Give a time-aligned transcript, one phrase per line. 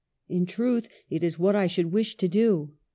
[0.27, 2.71] In truth it is what I should wish to do.